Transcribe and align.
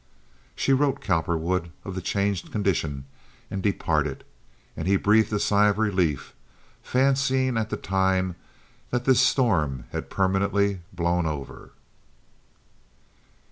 She 0.55 0.73
wrote 0.73 0.99
Cowperwood 0.99 1.69
of 1.85 1.93
the 1.93 2.01
changed 2.01 2.51
condition 2.51 3.05
and 3.51 3.61
departed, 3.61 4.23
and 4.75 4.87
he 4.87 4.95
breathed 4.95 5.31
a 5.31 5.39
sigh 5.39 5.67
of 5.67 5.77
relief, 5.77 6.33
fancying 6.81 7.55
at 7.55 7.69
the 7.69 7.77
time 7.77 8.35
that 8.89 9.05
this 9.05 9.19
storm 9.21 9.85
had 9.91 10.09
permanently 10.09 10.81
blown 10.95 11.27
over. 11.27 11.69